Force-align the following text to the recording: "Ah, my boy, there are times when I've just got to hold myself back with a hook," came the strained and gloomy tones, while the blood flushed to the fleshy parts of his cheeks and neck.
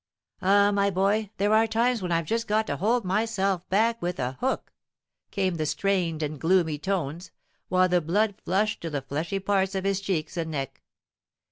"Ah, 0.41 0.71
my 0.71 0.89
boy, 0.89 1.29
there 1.37 1.53
are 1.53 1.67
times 1.67 2.01
when 2.01 2.11
I've 2.11 2.25
just 2.25 2.47
got 2.47 2.65
to 2.65 2.77
hold 2.77 3.05
myself 3.05 3.69
back 3.69 4.01
with 4.01 4.17
a 4.17 4.31
hook," 4.39 4.73
came 5.29 5.57
the 5.57 5.65
strained 5.67 6.23
and 6.23 6.41
gloomy 6.41 6.79
tones, 6.79 7.29
while 7.69 7.87
the 7.87 8.01
blood 8.01 8.33
flushed 8.43 8.81
to 8.81 8.89
the 8.89 9.03
fleshy 9.03 9.37
parts 9.37 9.75
of 9.75 9.83
his 9.83 10.01
cheeks 10.01 10.37
and 10.37 10.49
neck. 10.49 10.81